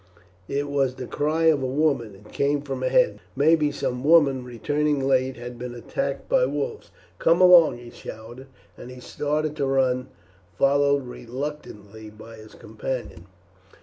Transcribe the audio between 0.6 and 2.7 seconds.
was the cry of a woman; it came